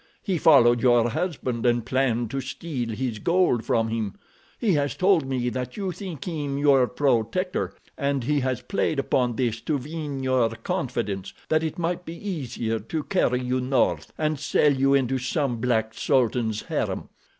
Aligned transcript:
He 0.23 0.39
followed 0.39 0.81
your 0.81 1.11
husband, 1.11 1.63
and 1.63 1.85
planned 1.85 2.31
to 2.31 2.41
steal 2.41 2.89
his 2.89 3.19
gold 3.19 3.63
from 3.63 3.89
him. 3.89 4.15
He 4.57 4.73
has 4.73 4.95
told 4.95 5.27
me 5.27 5.49
that 5.49 5.77
you 5.77 5.91
think 5.91 6.25
him 6.25 6.57
your 6.57 6.87
protector, 6.87 7.75
and 7.99 8.23
he 8.23 8.39
has 8.39 8.63
played 8.63 8.97
upon 8.97 9.35
this 9.35 9.61
to 9.61 9.77
win 9.77 10.23
your 10.23 10.49
confidence 10.55 11.35
that 11.49 11.61
it 11.63 11.77
might 11.77 12.03
be 12.03 12.17
easier 12.29 12.79
to 12.79 13.03
carry 13.03 13.43
you 13.43 13.61
north 13.61 14.11
and 14.17 14.39
sell 14.39 14.73
you 14.73 14.95
into 14.95 15.19
some 15.19 15.61
black 15.61 15.93
sultan's 15.93 16.63
harem. 16.63 17.09